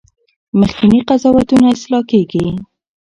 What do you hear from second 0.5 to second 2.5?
مخکني قضاوتونه اصلاح کیږي.